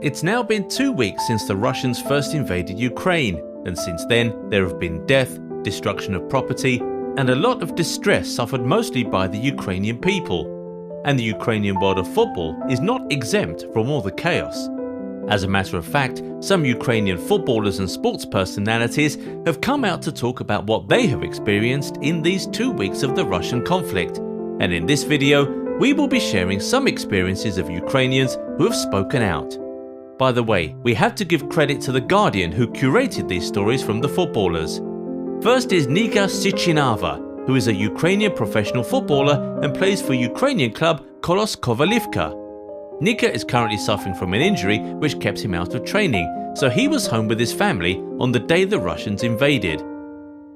It's 0.00 0.22
now 0.22 0.44
been 0.44 0.68
two 0.68 0.92
weeks 0.92 1.26
since 1.26 1.44
the 1.48 1.56
Russians 1.56 2.00
first 2.00 2.32
invaded 2.32 2.78
Ukraine, 2.78 3.42
and 3.66 3.76
since 3.76 4.04
then 4.04 4.48
there 4.48 4.62
have 4.62 4.78
been 4.78 5.04
death, 5.06 5.40
destruction 5.64 6.14
of 6.14 6.28
property, 6.28 6.78
and 7.16 7.28
a 7.28 7.34
lot 7.34 7.64
of 7.64 7.74
distress 7.74 8.28
suffered 8.28 8.64
mostly 8.64 9.02
by 9.02 9.26
the 9.26 9.36
Ukrainian 9.36 9.98
people. 9.98 11.02
And 11.04 11.18
the 11.18 11.24
Ukrainian 11.24 11.80
world 11.80 11.98
of 11.98 12.06
football 12.14 12.56
is 12.70 12.78
not 12.78 13.10
exempt 13.12 13.66
from 13.72 13.90
all 13.90 14.00
the 14.00 14.12
chaos. 14.12 14.68
As 15.30 15.42
a 15.42 15.48
matter 15.48 15.76
of 15.76 15.84
fact, 15.84 16.22
some 16.38 16.64
Ukrainian 16.64 17.18
footballers 17.18 17.80
and 17.80 17.90
sports 17.90 18.24
personalities 18.24 19.18
have 19.46 19.60
come 19.60 19.84
out 19.84 20.00
to 20.02 20.12
talk 20.12 20.38
about 20.38 20.66
what 20.66 20.88
they 20.88 21.08
have 21.08 21.24
experienced 21.24 21.96
in 22.02 22.22
these 22.22 22.46
two 22.46 22.70
weeks 22.70 23.02
of 23.02 23.16
the 23.16 23.26
Russian 23.26 23.64
conflict. 23.64 24.18
And 24.60 24.72
in 24.72 24.86
this 24.86 25.02
video, 25.02 25.50
we 25.80 25.92
will 25.92 26.06
be 26.06 26.20
sharing 26.20 26.60
some 26.60 26.86
experiences 26.86 27.58
of 27.58 27.68
Ukrainians 27.68 28.38
who 28.58 28.64
have 28.66 28.76
spoken 28.76 29.22
out. 29.22 29.58
By 30.18 30.32
the 30.32 30.42
way, 30.42 30.74
we 30.82 30.94
have 30.94 31.14
to 31.14 31.24
give 31.24 31.48
credit 31.48 31.80
to 31.82 31.92
The 31.92 32.00
Guardian 32.00 32.50
who 32.50 32.66
curated 32.66 33.28
these 33.28 33.46
stories 33.46 33.84
from 33.84 34.00
the 34.00 34.08
footballers. 34.08 34.80
First 35.44 35.70
is 35.70 35.86
Nika 35.86 36.26
Sichinava, 36.26 37.46
who 37.46 37.54
is 37.54 37.68
a 37.68 37.74
Ukrainian 37.74 38.32
professional 38.32 38.82
footballer 38.82 39.60
and 39.62 39.72
plays 39.72 40.02
for 40.02 40.14
Ukrainian 40.14 40.72
club 40.72 41.06
Kolos 41.20 41.56
Kovalivka. 41.56 42.34
Nika 43.00 43.32
is 43.32 43.44
currently 43.44 43.78
suffering 43.78 44.16
from 44.16 44.34
an 44.34 44.40
injury 44.40 44.80
which 44.94 45.20
kept 45.20 45.38
him 45.38 45.54
out 45.54 45.76
of 45.76 45.84
training, 45.84 46.26
so 46.56 46.68
he 46.68 46.88
was 46.88 47.06
home 47.06 47.28
with 47.28 47.38
his 47.38 47.52
family 47.52 47.98
on 48.18 48.32
the 48.32 48.40
day 48.40 48.64
the 48.64 48.80
Russians 48.80 49.22
invaded. 49.22 49.84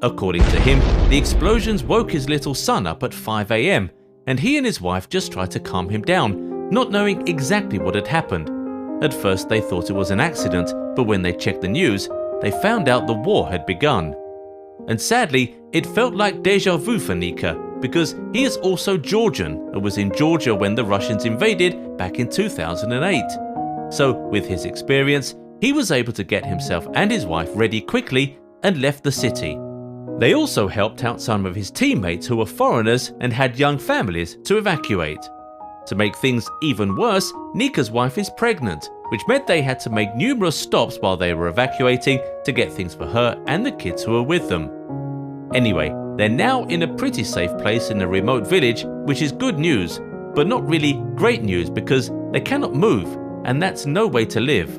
According 0.03 0.43
to 0.43 0.59
him, 0.59 0.81
the 1.09 1.17
explosions 1.17 1.85
woke 1.85 2.11
his 2.11 2.29
little 2.29 2.55
son 2.55 2.85
up 2.85 3.05
at 3.05 3.15
5 3.15 3.53
am, 3.53 3.93
and 4.27 4.41
he 4.41 4.57
and 4.57 4.67
his 4.67 4.81
wife 4.81 5.09
just 5.09 5.31
tried 5.31 5.53
to 5.53 5.61
calm 5.61 5.89
him 5.89 6.03
down, 6.03 6.69
not 6.71 6.91
knowing 6.91 7.29
exactly 7.29 7.79
what 7.79 7.95
had 7.95 8.09
happened. 8.09 8.62
At 9.03 9.13
first, 9.13 9.49
they 9.49 9.61
thought 9.61 9.91
it 9.91 9.95
was 9.95 10.13
an 10.13 10.21
accident, 10.21 10.73
but 10.95 11.05
when 11.05 11.23
they 11.23 11.33
checked 11.33 11.61
the 11.61 11.69
news, 11.69 12.09
they 12.41 12.53
found 12.53 12.89
out 12.89 13.09
the 13.09 13.13
war 13.13 13.51
had 13.51 13.67
begun. 13.67 14.15
And 14.87 15.01
sadly, 15.01 15.57
it 15.73 15.87
felt 15.87 16.15
like 16.15 16.45
deja 16.45 16.77
vu 16.77 17.01
for 17.01 17.17
Nika 17.17 17.55
because 17.81 18.15
he 18.33 18.45
is 18.45 18.57
also 18.59 18.97
Georgian 18.97 19.55
and 19.73 19.83
was 19.83 19.99
in 19.99 20.15
Georgia 20.15 20.55
when 20.55 20.77
the 20.77 20.85
Russians 20.85 21.25
invaded 21.25 21.97
back 21.97 22.21
in 22.21 22.31
2008. 22.31 23.93
So, 23.93 24.13
with 24.13 24.47
his 24.47 24.67
experience, 24.67 25.35
he 25.61 25.73
was 25.73 25.91
able 25.91 26.13
to 26.13 26.23
get 26.23 26.47
himself 26.47 26.87
and 26.95 27.11
his 27.11 27.27
wife 27.27 27.51
ready 27.55 27.81
quickly 27.81 28.39
and 28.63 28.81
left 28.81 29.03
the 29.03 29.11
city. 29.11 29.59
They 30.19 30.35
also 30.35 30.69
helped 30.69 31.03
out 31.03 31.21
some 31.21 31.45
of 31.45 31.57
his 31.57 31.73
teammates 31.73 32.29
who 32.29 32.37
were 32.37 32.47
foreigners 32.47 33.13
and 33.19 33.33
had 33.33 33.59
young 33.59 33.79
families 33.79 34.39
to 34.45 34.59
evacuate. 34.59 35.29
To 35.87 35.95
make 35.95 36.17
things 36.17 36.49
even 36.63 36.97
worse, 36.97 37.33
Nika's 37.55 37.91
wife 37.91 38.19
is 38.19 38.31
pregnant, 38.31 38.91
which 39.09 39.27
meant 39.27 39.47
they 39.47 39.63
had 39.63 39.81
to 39.81 39.91
make 39.91 40.15
numerous 40.15 40.57
stops 40.57 40.99
while 41.01 41.17
they 41.17 41.35
were 41.35 41.49
evacuating 41.49 42.21
to 42.45 42.53
get 42.53 42.73
things 42.73 42.95
for 42.95 43.07
her 43.07 43.43
and 43.47 43.67
the 43.67 43.73
kids 43.73 44.03
who 44.03 44.13
were 44.13 44.23
with 44.23 44.49
them. 44.49 44.71
Anyway, 45.55 45.93
they're 46.17 46.29
now 46.29 46.65
in 46.65 46.83
a 46.83 46.95
pretty 46.95 47.25
safe 47.25 47.51
place 47.59 47.91
in 47.91 48.01
a 48.01 48.07
remote 48.07 48.47
village, 48.47 48.85
which 49.07 49.23
is 49.23 49.33
good 49.33 49.59
news, 49.59 50.01
but 50.35 50.47
not 50.47 50.67
really 50.67 50.95
great 51.15 51.43
news 51.43 51.69
because 51.69 52.11
they 52.33 52.41
cannot 52.41 52.75
move, 52.75 53.19
and 53.45 53.61
that's 53.61 53.85
no 53.85 54.07
way 54.07 54.25
to 54.25 54.41
live. 54.41 54.79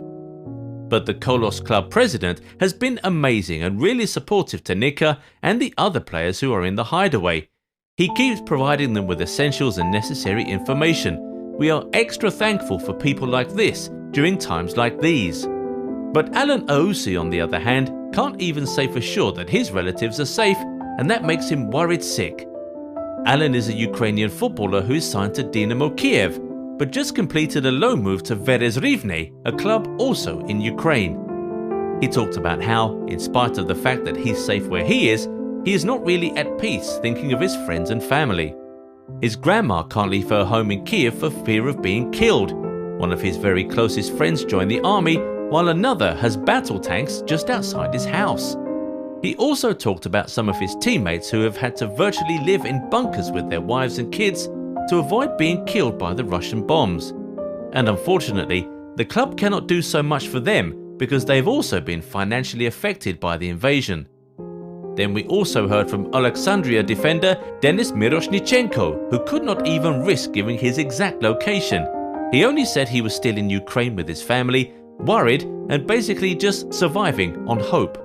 But 0.90 1.06
the 1.06 1.14
Kolos 1.14 1.64
Club 1.64 1.90
president 1.90 2.42
has 2.60 2.72
been 2.72 3.00
amazing 3.04 3.64
and 3.64 3.82
really 3.82 4.06
supportive 4.06 4.64
to 4.66 4.76
Nika 4.76 5.20
and 5.42 5.60
the 5.60 5.74
other 5.78 6.00
players 6.00 6.40
who 6.40 6.54
are 6.54 6.64
in 6.64 6.76
the 6.76 6.86
hideaway, 6.86 7.50
he 7.96 8.10
keeps 8.16 8.42
providing 8.42 8.92
them 8.94 9.06
with 9.06 9.22
essentials 9.22 9.78
and 9.78 9.92
necessary 9.92 10.44
information. 10.44 11.20
We 11.60 11.70
are 11.70 11.86
extra 11.94 12.32
thankful 12.32 12.80
for 12.80 12.94
people 12.94 13.28
like 13.28 13.50
this 13.50 13.92
during 14.10 14.40
times 14.40 14.76
like 14.78 15.00
these. 15.00 15.46
But 16.12 16.34
Alan 16.36 16.66
Aussi, 16.72 17.20
on 17.20 17.30
the 17.30 17.40
other 17.40 17.60
hand, 17.60 17.92
can't 18.12 18.42
even 18.42 18.66
say 18.66 18.88
for 18.88 19.02
sure 19.02 19.32
that 19.34 19.50
his 19.50 19.72
relatives 19.72 20.20
are 20.20 20.26
safe, 20.26 20.58
and 20.98 21.10
that 21.10 21.24
makes 21.24 21.50
him 21.50 21.70
worried 21.70 22.04
sick. 22.04 22.48
Alan 23.28 23.54
is 23.54 23.70
a 23.70 23.74
Ukrainian 23.74 24.30
footballer 24.30 24.82
who 24.82 24.96
is 24.96 25.10
signed 25.10 25.36
to 25.36 25.44
Dynamo 25.44 25.92
Kiev, 25.92 26.40
but 26.80 26.92
just 26.92 27.14
completed 27.14 27.68
a 27.68 27.72
loan 27.72 28.02
move 28.02 28.24
to 28.24 28.36
Veres 28.36 28.78
Rivne, 28.78 29.32
a 29.46 29.52
club 29.52 29.88
also 30.00 30.40
in 30.48 30.60
Ukraine. 30.60 31.20
He 32.02 32.08
talked 32.08 32.38
about 32.38 32.62
how, 32.62 32.98
in 33.06 33.20
spite 33.20 33.60
of 33.60 33.68
the 33.68 33.76
fact 33.76 34.04
that 34.06 34.18
he's 34.18 34.44
safe 34.44 34.68
where 34.68 34.84
he 34.84 35.10
is, 35.10 35.28
he 35.66 35.74
is 35.74 35.86
not 35.86 36.06
really 36.06 36.32
at 36.32 36.60
peace 36.60 36.98
thinking 37.02 37.34
of 37.34 37.40
his 37.40 37.56
friends 37.66 37.90
and 37.90 38.04
family. 38.04 38.56
His 39.22 39.36
grandma 39.36 39.84
can't 39.84 40.12
leave 40.12 40.30
her 40.30 40.44
home 40.44 40.72
in 40.72 40.84
Kiev 40.86 41.14
for 41.16 41.30
fear 41.30 41.68
of 41.68 41.82
being 41.82 42.12
killed. 42.12 42.52
One 43.00 43.12
of 43.12 43.22
his 43.22 43.38
very 43.38 43.64
closest 43.64 44.16
friends 44.18 44.46
joined 44.46 44.72
the 44.72 44.82
army, 44.82 45.18
while 45.50 45.70
another 45.70 46.16
has 46.16 46.36
battle 46.38 46.80
tanks 46.80 47.22
just 47.26 47.50
outside 47.50 47.94
his 47.94 48.06
house. 48.06 48.56
He 49.22 49.36
also 49.36 49.72
talked 49.74 50.06
about 50.06 50.30
some 50.30 50.50
of 50.50 50.60
his 50.60 50.76
teammates 50.82 51.30
who 51.30 51.42
have 51.42 51.56
had 51.56 51.76
to 51.78 51.88
virtually 51.88 52.40
live 52.40 52.66
in 52.66 52.90
bunkers 52.90 53.32
with 53.32 53.50
their 53.50 53.62
wives 53.62 53.98
and 53.98 54.12
kids 54.12 54.48
to 54.90 54.98
avoid 54.98 55.38
being 55.38 55.64
killed 55.66 55.98
by 55.98 56.14
the 56.14 56.26
Russian 56.26 56.66
bombs. 56.68 57.12
And 57.72 57.88
unfortunately, 57.88 58.68
the 58.96 59.06
club 59.06 59.38
cannot 59.38 59.68
do 59.68 59.82
so 59.82 60.04
much 60.04 60.28
for 60.28 60.40
them 60.42 60.98
because 60.98 61.24
they've 61.24 61.48
also 61.48 61.80
been 61.80 62.02
financially 62.02 62.66
affected 62.66 63.20
by 63.20 63.38
the 63.38 63.48
invasion. 63.48 64.08
Then 64.96 65.14
we 65.14 65.26
also 65.26 65.68
heard 65.68 65.90
from 65.90 66.14
Alexandria 66.14 66.84
defender 66.84 67.36
Denis 67.62 67.92
Miroshnichenko, 67.92 69.10
who 69.10 69.20
could 69.26 69.44
not 69.44 69.66
even 69.66 70.04
risk 70.04 70.34
giving 70.34 70.58
his 70.58 70.78
exact 70.78 71.24
location. 71.24 71.88
He 72.32 72.46
only 72.46 72.66
said 72.66 72.88
he 72.88 73.02
was 73.02 73.16
still 73.16 73.38
in 73.38 73.50
Ukraine 73.50 73.96
with 73.96 74.08
his 74.08 74.22
family, 74.22 74.74
worried 75.00 75.44
and 75.70 75.88
basically 75.88 76.36
just 76.36 76.74
surviving 76.74 77.48
on 77.48 77.60
hope. 77.60 77.98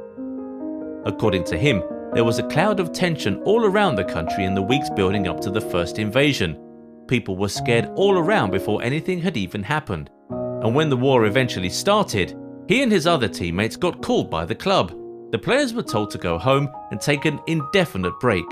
According 1.05 1.45
to 1.45 1.59
him, 1.59 1.83
there 2.15 2.25
was 2.25 2.39
a 2.39 2.49
cloud 2.49 2.81
of 2.81 2.93
tension 2.93 3.37
all 3.43 3.65
around 3.65 3.97
the 3.97 4.05
country 4.05 4.45
in 4.45 4.55
the 4.55 4.63
weeks 4.63 4.89
building 4.91 5.29
up 5.29 5.41
to 5.41 5.51
the 5.51 5.61
first 5.61 5.99
invasion. 5.99 6.59
People 7.07 7.37
were 7.37 7.49
scared 7.49 7.91
all 7.97 8.17
around 8.17 8.51
before 8.51 8.83
anything 8.83 9.21
had 9.21 9.37
even 9.37 9.63
happened. 9.63 10.11
And 10.31 10.75
when 10.75 10.89
the 10.89 10.97
war 10.97 11.27
eventually 11.27 11.71
started, 11.71 12.35
he 12.67 12.83
and 12.83 12.91
his 12.91 13.07
other 13.07 13.29
teammates 13.29 13.77
got 13.77 14.03
called 14.03 14.31
by 14.31 14.45
the 14.45 14.55
club 14.55 14.93
the 15.31 15.39
players 15.39 15.75
were 15.75 15.83
told 15.83 16.11
to 16.11 16.19
go 16.19 16.39
home 16.39 16.71
and 16.91 17.01
take 17.01 17.27
an 17.27 17.41
indefinite 17.47 18.19
break. 18.19 18.47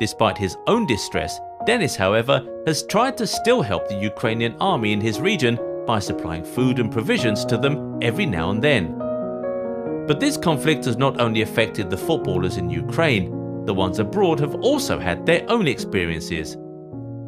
Despite 0.00 0.38
his 0.38 0.56
own 0.66 0.86
distress, 0.86 1.40
Denis, 1.66 1.96
however, 1.96 2.46
has 2.66 2.84
tried 2.84 3.16
to 3.18 3.26
still 3.26 3.62
help 3.62 3.88
the 3.88 3.96
Ukrainian 3.96 4.56
army 4.60 4.92
in 4.92 5.00
his 5.00 5.20
region 5.20 5.58
by 5.86 5.98
supplying 5.98 6.44
food 6.44 6.78
and 6.78 6.90
provisions 6.90 7.44
to 7.46 7.56
them 7.56 7.98
every 8.00 8.26
now 8.26 8.50
and 8.50 8.62
then. 8.62 8.96
But 10.06 10.20
this 10.20 10.36
conflict 10.36 10.84
has 10.84 10.96
not 10.96 11.20
only 11.20 11.42
affected 11.42 11.90
the 11.90 11.96
footballers 11.96 12.56
in 12.56 12.70
Ukraine, 12.70 13.64
the 13.66 13.74
ones 13.74 13.98
abroad 13.98 14.40
have 14.40 14.54
also 14.56 14.98
had 14.98 15.24
their 15.24 15.48
own 15.48 15.66
experiences. 15.68 16.56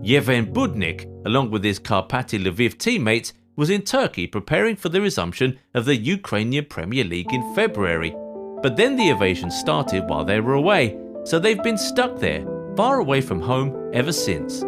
Yevhen 0.02 0.52
Budnik, 0.52 1.06
along 1.26 1.50
with 1.50 1.64
his 1.64 1.80
Karpaty 1.80 2.44
Lviv 2.44 2.78
teammates, 2.78 3.32
was 3.56 3.70
in 3.70 3.82
Turkey 3.82 4.26
preparing 4.26 4.76
for 4.76 4.88
the 4.88 5.00
resumption 5.00 5.58
of 5.74 5.84
the 5.84 5.96
Ukrainian 5.96 6.64
Premier 6.64 7.04
League 7.04 7.32
in 7.32 7.54
February 7.54 8.14
but 8.64 8.78
then 8.78 8.96
the 8.96 9.10
invasion 9.10 9.50
started 9.50 10.08
while 10.08 10.24
they 10.24 10.40
were 10.40 10.54
away, 10.54 10.98
so 11.24 11.38
they've 11.38 11.62
been 11.62 11.76
stuck 11.76 12.18
there, 12.18 12.42
far 12.74 12.98
away 12.98 13.20
from 13.20 13.38
home 13.38 13.90
ever 13.92 14.10
since. 14.10 14.60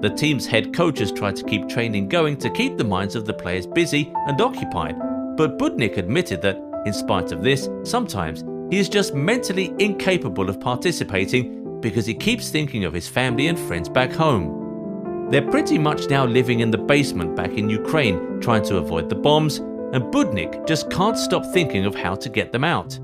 The 0.00 0.12
team's 0.12 0.44
head 0.44 0.74
coach 0.74 0.98
has 0.98 1.12
tried 1.12 1.36
to 1.36 1.44
keep 1.44 1.68
training 1.68 2.08
going 2.08 2.36
to 2.38 2.50
keep 2.50 2.76
the 2.76 2.82
minds 2.82 3.14
of 3.14 3.24
the 3.24 3.32
players 3.32 3.64
busy 3.64 4.12
and 4.26 4.40
occupied, 4.40 4.96
but 5.36 5.56
Budnik 5.56 5.98
admitted 5.98 6.42
that, 6.42 6.58
in 6.84 6.92
spite 6.92 7.30
of 7.30 7.44
this, 7.44 7.68
sometimes 7.84 8.42
he 8.72 8.80
is 8.80 8.88
just 8.88 9.14
mentally 9.14 9.72
incapable 9.78 10.48
of 10.48 10.58
participating 10.58 11.80
because 11.80 12.04
he 12.04 12.14
keeps 12.14 12.50
thinking 12.50 12.84
of 12.84 12.92
his 12.92 13.06
family 13.06 13.46
and 13.46 13.56
friends 13.56 13.88
back 13.88 14.10
home. 14.10 15.28
They're 15.30 15.48
pretty 15.48 15.78
much 15.78 16.10
now 16.10 16.26
living 16.26 16.58
in 16.58 16.72
the 16.72 16.78
basement 16.78 17.36
back 17.36 17.52
in 17.52 17.70
Ukraine, 17.70 18.40
trying 18.40 18.64
to 18.64 18.78
avoid 18.78 19.08
the 19.08 19.14
bombs, 19.14 19.58
and 19.58 20.12
Budnik 20.12 20.66
just 20.66 20.90
can't 20.90 21.16
stop 21.16 21.46
thinking 21.52 21.84
of 21.84 21.94
how 21.94 22.16
to 22.16 22.28
get 22.28 22.50
them 22.50 22.64
out. 22.64 22.98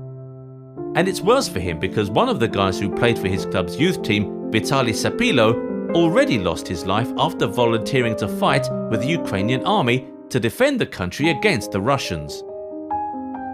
And 0.95 1.07
it's 1.07 1.21
worse 1.21 1.47
for 1.47 1.59
him 1.59 1.79
because 1.79 2.09
one 2.09 2.29
of 2.29 2.39
the 2.39 2.47
guys 2.47 2.79
who 2.79 2.89
played 2.93 3.19
for 3.19 3.27
his 3.27 3.45
club's 3.45 3.77
youth 3.77 4.01
team, 4.01 4.51
Vitaly 4.51 4.91
Sapilo, 4.91 5.93
already 5.95 6.39
lost 6.39 6.67
his 6.67 6.85
life 6.85 7.11
after 7.17 7.45
volunteering 7.45 8.15
to 8.17 8.27
fight 8.27 8.67
with 8.89 9.01
the 9.01 9.07
Ukrainian 9.07 9.63
army 9.65 10.07
to 10.29 10.39
defend 10.39 10.79
the 10.79 10.85
country 10.85 11.29
against 11.29 11.71
the 11.71 11.81
Russians. 11.81 12.43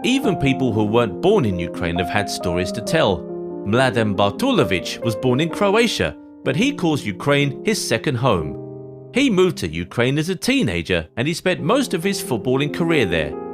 Even 0.04 0.38
people 0.38 0.72
who 0.72 0.86
weren't 0.86 1.22
born 1.22 1.46
in 1.46 1.60
Ukraine 1.60 1.98
have 1.98 2.10
had 2.10 2.30
stories 2.30 2.72
to 2.74 2.82
tell. 2.82 3.22
Mladen 3.66 4.16
Bartulovic 4.16 5.04
was 5.04 5.16
born 5.16 5.40
in 5.40 5.50
Croatia, 5.50 6.16
but 6.44 6.56
he 6.56 6.74
calls 6.74 7.06
Ukraine 7.06 7.66
his 7.66 7.86
second 7.86 8.16
home. 8.16 9.10
He 9.14 9.30
moved 9.30 9.58
to 9.58 9.68
Ukraine 9.68 10.18
as 10.18 10.30
a 10.30 10.36
teenager 10.36 11.08
and 11.18 11.28
he 11.28 11.34
spent 11.34 11.62
most 11.62 11.94
of 11.94 12.04
his 12.04 12.22
footballing 12.22 12.74
career 12.74 13.06
there. 13.06 13.45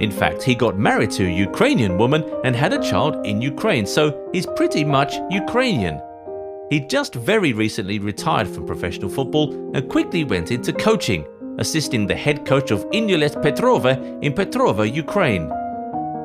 In 0.00 0.10
fact, 0.10 0.42
he 0.42 0.54
got 0.54 0.78
married 0.78 1.10
to 1.12 1.26
a 1.26 1.30
Ukrainian 1.30 1.96
woman 1.98 2.24
and 2.44 2.56
had 2.56 2.72
a 2.72 2.82
child 2.82 3.24
in 3.26 3.40
Ukraine, 3.40 3.86
so 3.86 4.28
he's 4.32 4.46
pretty 4.46 4.84
much 4.84 5.14
Ukrainian. 5.30 6.00
He 6.70 6.80
just 6.80 7.14
very 7.14 7.52
recently 7.52 7.98
retired 7.98 8.48
from 8.48 8.66
professional 8.66 9.08
football 9.08 9.52
and 9.74 9.88
quickly 9.88 10.24
went 10.24 10.50
into 10.50 10.72
coaching. 10.72 11.24
assisting 11.58 12.06
the 12.06 12.14
head 12.14 12.44
coach 12.44 12.70
of 12.70 12.86
Inhulets 12.92 13.36
Petrova 13.36 14.22
in 14.22 14.32
Petrova, 14.32 14.92
Ukraine. 14.92 15.50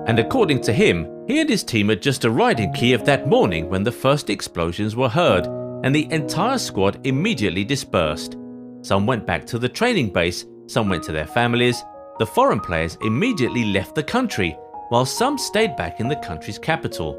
And 0.08 0.20
according 0.20 0.62
to 0.62 0.74
him, 0.74 1.08
he 1.28 1.40
and 1.40 1.50
his 1.50 1.64
team 1.64 1.90
had 1.90 2.02
just 2.02 2.26
arrived 2.26 2.60
in 2.60 2.74
Kiev 2.74 3.06
that 3.06 3.28
morning 3.28 3.70
when 3.70 3.84
the 3.84 3.92
first 3.92 4.30
explosions 4.30 4.96
were 4.96 5.10
heard, 5.10 5.46
and 5.84 5.94
the 5.94 6.12
entire 6.12 6.58
squad 6.58 7.06
immediately 7.06 7.64
dispersed. 7.64 8.38
Some 8.82 9.06
went 9.06 9.26
back 9.26 9.46
to 9.48 9.60
the 9.60 9.70
training 9.70 10.10
base, 10.10 10.46
some 10.68 10.90
went 10.90 11.04
to 11.04 11.12
their 11.12 11.28
families. 11.28 11.84
The 12.20 12.26
foreign 12.26 12.60
players 12.60 12.98
immediately 13.02 13.64
left 13.64 13.96
the 13.96 14.04
country, 14.04 14.58
while 14.90 15.06
some 15.06 15.38
stayed 15.38 15.78
back 15.78 16.02
in 16.02 16.10
the 16.10 16.18
country's 16.18 16.60
capital. 16.60 17.14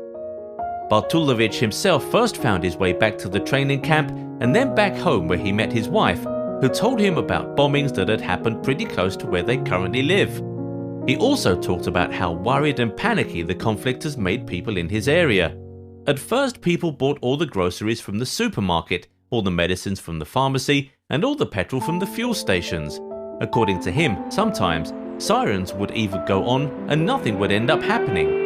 Bartulovich 0.91 1.59
himself 1.59 2.05
first 2.11 2.37
found 2.37 2.63
his 2.63 2.77
way 2.77 2.93
back 2.93 3.17
to 3.19 3.31
the 3.31 3.41
training 3.41 3.81
camp 3.81 4.11
and 4.43 4.55
then 4.55 4.75
back 4.75 4.95
home 4.95 5.27
where 5.27 5.39
he 5.39 5.53
met 5.53 5.73
his 5.73 5.89
wife, 5.89 6.23
who 6.61 6.69
told 6.69 7.01
him 7.01 7.17
about 7.17 7.57
bombings 7.57 7.95
that 7.95 8.11
had 8.11 8.21
happened 8.21 8.63
pretty 8.63 8.85
close 8.85 9.17
to 9.17 9.27
where 9.27 9.43
they 9.43 9.57
currently 9.57 10.03
live. 10.03 10.37
He 11.09 11.17
also 11.17 11.59
talked 11.59 11.87
about 11.87 12.13
how 12.13 12.33
worried 12.33 12.79
and 12.79 12.95
panicky 12.95 13.43
the 13.43 13.55
conflict 13.55 14.03
has 14.03 14.19
made 14.19 14.47
people 14.47 14.77
in 14.77 14.91
his 14.91 15.09
area. 15.09 15.57
At 16.09 16.19
first, 16.19 16.61
people 16.61 16.93
bought 16.93 17.19
all 17.23 17.39
the 17.39 17.47
groceries 17.47 18.03
from 18.03 18.19
the 18.19 18.27
supermarket, 18.27 19.09
all 19.31 19.41
the 19.41 19.51
medicines 19.51 19.99
from 19.99 20.19
the 20.19 20.27
pharmacy, 20.27 20.93
and 21.09 21.25
all 21.25 21.37
the 21.37 21.47
petrol 21.47 21.81
from 21.81 22.01
the 22.01 22.07
fuel 22.07 22.35
stations. 22.35 23.01
According 23.41 23.81
to 23.81 23.91
him, 23.91 24.31
sometimes 24.31 24.93
sirens 25.17 25.73
would 25.73 25.91
even 25.93 26.25
go 26.27 26.45
on 26.45 26.87
and 26.91 27.05
nothing 27.05 27.39
would 27.39 27.51
end 27.51 27.71
up 27.71 27.83
happening. 27.83 28.41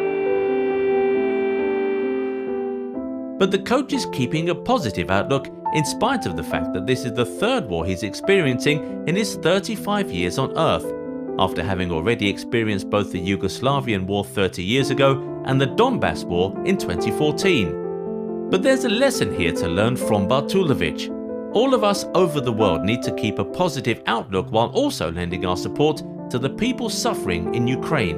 But 3.37 3.51
the 3.51 3.59
coach 3.59 3.91
is 3.91 4.05
keeping 4.13 4.49
a 4.49 4.55
positive 4.55 5.11
outlook 5.11 5.49
in 5.73 5.83
spite 5.83 6.25
of 6.25 6.37
the 6.37 6.43
fact 6.43 6.73
that 6.73 6.87
this 6.87 7.03
is 7.03 7.11
the 7.11 7.25
third 7.25 7.67
war 7.67 7.85
he's 7.85 8.03
experiencing 8.03 9.03
in 9.07 9.15
his 9.17 9.35
35 9.35 10.09
years 10.09 10.37
on 10.37 10.57
Earth, 10.57 10.89
after 11.37 11.61
having 11.61 11.91
already 11.91 12.29
experienced 12.29 12.89
both 12.89 13.11
the 13.11 13.19
Yugoslavian 13.19 14.05
War 14.05 14.23
30 14.23 14.63
years 14.63 14.89
ago 14.89 15.41
and 15.45 15.59
the 15.59 15.67
Donbass 15.67 16.23
War 16.23 16.55
in 16.65 16.77
2014. 16.77 18.49
But 18.49 18.63
there's 18.63 18.85
a 18.85 18.89
lesson 18.89 19.37
here 19.37 19.51
to 19.51 19.67
learn 19.67 19.97
from 19.97 20.29
Bartulovich. 20.29 21.14
All 21.55 21.73
of 21.73 21.85
us 21.85 22.03
over 22.15 22.41
the 22.41 22.51
world 22.51 22.83
need 22.83 23.01
to 23.03 23.15
keep 23.15 23.39
a 23.39 23.45
positive 23.45 24.03
outlook 24.07 24.51
while 24.51 24.67
also 24.71 25.09
lending 25.09 25.45
our 25.45 25.55
support 25.55 26.03
to 26.29 26.37
the 26.37 26.49
people 26.49 26.89
suffering 26.89 27.55
in 27.55 27.65
Ukraine. 27.65 28.17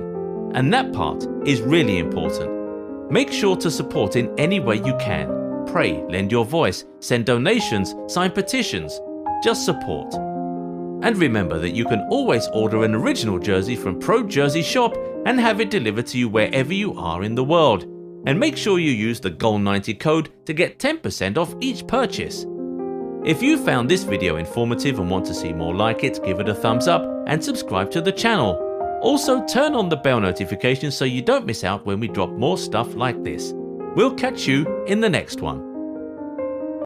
And 0.56 0.74
that 0.74 0.92
part 0.92 1.24
is 1.46 1.62
really 1.62 2.00
important. 2.00 3.12
Make 3.12 3.32
sure 3.32 3.56
to 3.58 3.70
support 3.70 4.16
in 4.16 4.34
any 4.40 4.60
way 4.60 4.78
you 4.78 4.98
can. 4.98 5.66
Pray, 5.68 6.04
lend 6.10 6.32
your 6.32 6.46
voice, 6.46 6.86
send 7.00 7.28
donations, 7.28 7.94
sign 8.12 8.32
petitions. 8.32 9.00
Just 9.44 9.66
support. 9.66 10.16
And 11.04 11.16
remember 11.16 11.60
that 11.60 11.76
you 11.76 11.86
can 11.86 12.08
always 12.10 12.48
order 12.48 12.84
an 12.86 12.96
original 12.96 13.38
jersey 13.38 13.76
from 13.76 14.00
Pro 14.00 14.24
Jersey 14.24 14.64
Shop 14.64 14.98
and 15.28 15.40
have 15.40 15.62
it 15.62 15.70
delivered 15.70 16.08
to 16.08 16.18
you 16.18 16.28
wherever 16.28 16.74
you 16.74 16.98
are 16.98 17.22
in 17.22 17.36
the 17.36 17.44
world. 17.44 17.84
And 18.26 18.40
make 18.40 18.58
sure 18.58 18.80
you 18.80 18.90
use 18.90 19.20
the 19.20 19.30
GOAL90 19.30 20.00
code 20.00 20.30
to 20.48 20.54
get 20.54 20.80
10% 20.80 21.38
off 21.38 21.54
each 21.62 21.86
purchase. 21.86 22.48
If 23.28 23.44
you 23.44 23.58
found 23.58 23.90
this 23.90 24.06
video 24.06 24.38
informative 24.38 25.00
and 25.00 25.10
want 25.10 25.26
to 25.26 25.34
see 25.34 25.52
more 25.52 25.76
like 25.76 26.02
it, 26.06 26.24
give 26.24 26.40
it 26.40 26.48
a 26.48 26.56
thumbs 26.56 26.88
up 26.88 27.04
and 27.28 27.44
subscribe 27.44 27.92
to 27.92 28.00
the 28.00 28.10
channel. 28.10 28.56
Also 29.02 29.46
turn 29.46 29.76
on 29.76 29.90
the 29.90 29.98
bell 29.98 30.22
notification 30.22 30.92
so 30.92 31.04
you 31.04 31.22
don't 31.22 31.46
miss 31.46 31.66
out 31.66 31.86
when 31.86 32.00
we 32.00 32.08
drop 32.08 32.30
more 32.30 32.58
stuff 32.58 32.96
like 32.96 33.22
this. 33.26 33.52
We'll 33.98 34.16
catch 34.16 34.48
you 34.48 34.86
in 34.86 35.02
the 35.02 35.10
next 35.10 35.42
one. 35.42 35.67